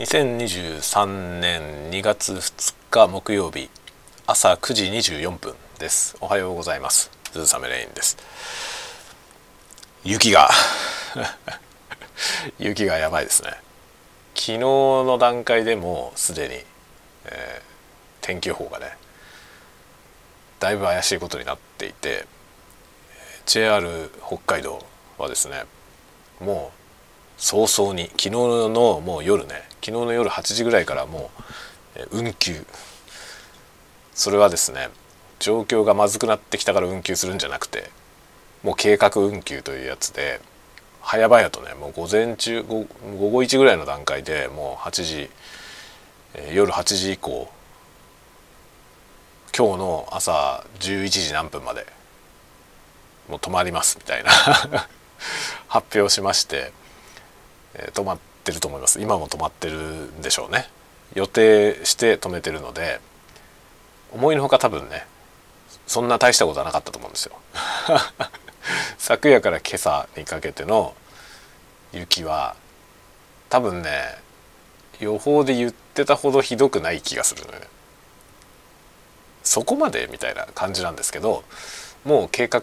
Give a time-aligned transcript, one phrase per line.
[0.00, 3.68] 2023年2月2日木曜日
[4.26, 6.16] 朝9時24分です。
[6.22, 7.10] おはようございます。
[7.32, 8.16] ズーサメレインです。
[10.02, 10.48] 雪が。
[12.58, 13.50] 雪がやばいですね。
[14.34, 16.54] 昨日の段階でもうすでに、
[17.26, 18.96] えー、天気予報がね
[20.60, 22.26] だいぶ怪しいことになっていて
[23.44, 24.82] JR 北海道
[25.18, 25.64] はですね
[26.40, 26.79] もう
[27.40, 28.08] 早々に。
[28.10, 29.62] 昨日のもう夜ね。
[29.82, 31.30] 昨日の夜8時ぐらいからも
[32.12, 32.64] う運休。
[34.14, 34.90] それはですね
[35.38, 37.90] 状況がまずくなってきたから運休するんじゃなくて
[38.62, 40.42] もう計画運休というやつで
[41.02, 45.30] 早々とねもう午前中午後1ぐらいの段階でもう8時、
[46.52, 47.50] 夜8時以降
[49.56, 51.86] 今日の朝11時何分まで
[53.30, 54.30] もう止まりますみたいな。
[55.68, 56.72] 発表しまして、
[57.74, 59.00] え、止まってると思います。
[59.00, 60.68] 今も止まってるんでしょうね。
[61.14, 63.00] 予定して止めてるので
[64.12, 65.06] 思いのほか多分ね
[65.86, 67.36] そんな大したことはなかったと思うんですよ。
[68.98, 70.94] 昨夜から今朝にかけての
[71.92, 72.54] 雪は
[73.48, 74.18] 多分ね
[75.00, 77.66] 予報で言ってたほどひどくない気がするのよね。
[79.42, 81.42] そこまでみたいな感じなんですけど
[82.04, 82.62] もう計画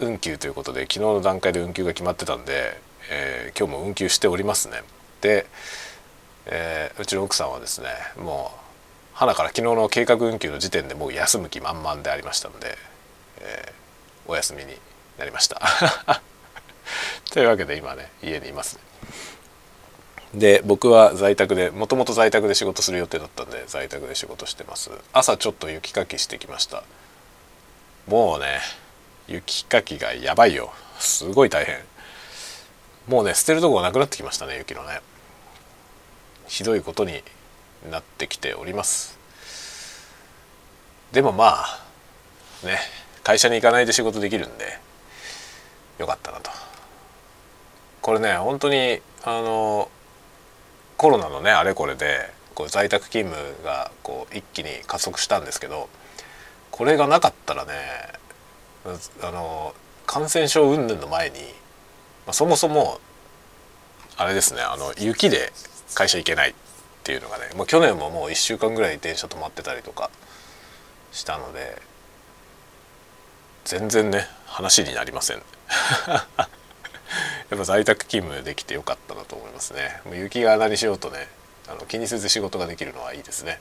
[0.00, 4.82] 運休ということで昨日の段階で運休が決まってたんで、えー、今日も運休しておりますね。
[5.20, 5.46] で、
[6.46, 8.58] えー、うちの奥さんはですねもう
[9.14, 12.76] 花から昨日の計画運休の時点でもう休む気満々でありましたので、
[13.40, 14.74] えー、お休みに
[15.18, 15.60] なりました。
[17.30, 18.82] というわけで今ね家にいますね。
[20.34, 24.90] で僕は在宅でもともと在宅で仕事する予定だったんで在宅で仕事してます。
[25.12, 26.82] 朝ちょっと雪かきしてきました。
[28.06, 28.60] もうね
[29.28, 30.72] 雪かきがやばいよ。
[30.98, 31.78] すごい大変。
[33.06, 35.00] もうね捨てるとこがなくなってきましたね雪のね。
[36.46, 37.22] ひどいことに
[37.90, 39.18] なってきております。
[41.12, 41.86] でもまあ
[42.64, 42.78] ね
[43.22, 44.78] 会社に行かないで仕事できるんで
[45.98, 46.50] よかったなと。
[48.02, 49.90] これね本当にあの
[50.96, 55.88] コロナのねあれこれでこう在宅勤務がこう一気に加速したんですけど
[56.70, 57.72] これがなかったらね
[59.22, 59.74] あの
[60.06, 61.36] 感染症云々の前に、
[62.30, 63.00] あ、そもそも
[64.16, 65.52] あれですねあの雪で
[65.94, 66.54] 会社行けないっ
[67.04, 70.10] ていうのがねもう去年ももう1週間ぐらい電車止まってたりとか
[71.12, 71.80] したので
[73.64, 75.36] 全然ね話になりません。
[77.50, 80.00] やっぱ在宅勤務できてよかったなと思いますね。
[80.04, 81.28] もう雪が何しようとね
[81.68, 83.60] あの気にせず仕事ができるのはいいですね。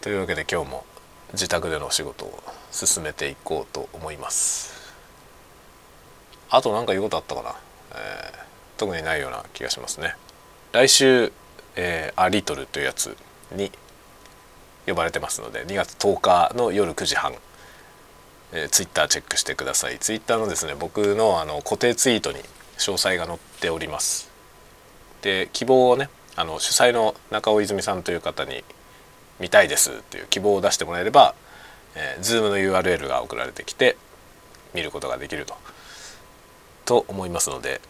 [0.00, 0.84] というわけで今日も
[1.32, 4.73] 自宅でのお仕事を進めていこうと思います。
[6.56, 7.54] あと何か言うことあったかな、
[7.92, 7.98] えー、
[8.78, 10.16] 特にないような気がしますね。
[10.72, 11.32] 来週
[11.76, 13.16] えー、アリトルというやつ
[13.52, 13.70] に
[14.86, 17.34] 呼ばれてますので2月10日の夜9時半、
[18.52, 19.98] えー、ツイッターチェックしてください。
[19.98, 22.38] ツイッターのですね僕のあの固定ツイートに
[22.78, 24.30] 詳細が載っております。
[25.22, 28.62] で希望をねあの主催の中尾泉さんという方に
[29.40, 31.34] 見たいですっていう希望を出してもらえれば、
[31.96, 33.96] えー、Zoom の URL が送られてきて
[34.74, 35.56] 見ることができると。
[36.84, 37.80] と思いますので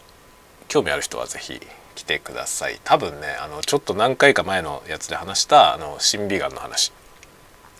[0.67, 1.59] 興味ある人は是非
[1.95, 2.79] 来てください。
[2.83, 6.91] 多分ねあのちょっと何回か前のやつで話したあの審美眼の話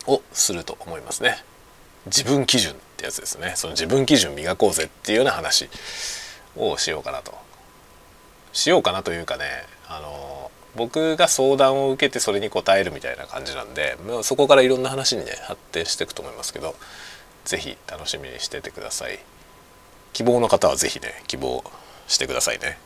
[0.08, 1.44] をすると思いますね。
[2.06, 3.54] 自分基準ってやつですね。
[3.56, 5.70] その自分基準磨こうぜっていうような話
[6.56, 7.34] をしようかなと。
[8.54, 9.44] しようかなというかね
[9.88, 16.76] あの僕が相談を受けてそれに答えるみたいな感じなんでそこからいろんな話にね発展していくと思いますけど
[17.44, 19.20] 是非楽しみにしててください。
[20.16, 21.62] 希望の方は是非ね希望
[22.08, 22.78] してくださいね。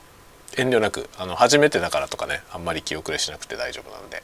[0.58, 4.24] 遠慮なくあの初めてだからとかねあんまり気遅れしなくて大丈夫なんで、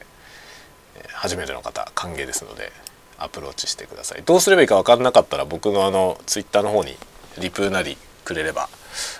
[1.12, 2.72] 初めての方歓迎ですので
[3.16, 4.24] アプローチしてください。
[4.26, 6.96] どうすればいいか分かんなかったら僕のあのツイッターの方に
[7.38, 8.68] リプなりくれれば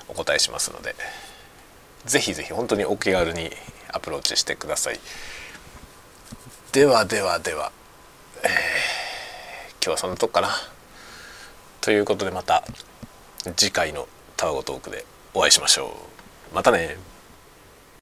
[0.09, 0.97] お答えしますので
[2.07, 3.53] 是非是非本当にお気軽に
[3.93, 4.99] アプローチしてください。
[6.73, 7.71] ではではでは、
[8.43, 10.49] えー、今日はそんなとこかな。
[11.83, 12.65] ということでまた
[13.55, 15.05] 次回のタワゴトークで
[15.35, 15.97] お会いしましょ
[16.53, 16.55] う。
[16.55, 16.97] またね。